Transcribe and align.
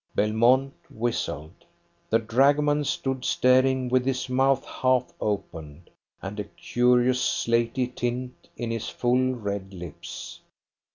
Belmont 0.15 0.73
whistled. 0.89 1.63
The 2.09 2.17
dragoman 2.17 2.85
stood 2.85 3.23
staring 3.23 3.87
with 3.87 4.03
his 4.03 4.29
mouth 4.29 4.65
half 4.65 5.13
open, 5.21 5.89
and 6.23 6.39
a 6.39 6.43
curious 6.45 7.21
slaty 7.21 7.85
tint 7.85 8.49
in 8.57 8.71
his 8.71 8.89
full, 8.89 9.35
red 9.35 9.75
lips. 9.75 10.39